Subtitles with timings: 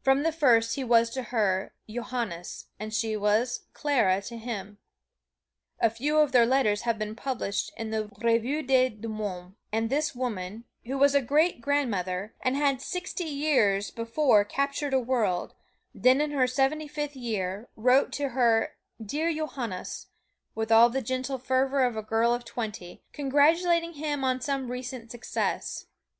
[0.00, 4.78] From the first he was to her, "Johannes," and she was "Clara" to him.
[5.80, 9.90] A few of their letters have been published in the "Revue des deux Mondes," and
[9.90, 15.52] this woman, who was a great grandmother, and had sixty years before captured a world,
[15.92, 20.06] then in her seventy fifth year, wrote to her "Dear Johannes"
[20.54, 25.10] with all the gentle fervor of a girl of twenty, congratulating him on some recent
[25.10, 25.86] success.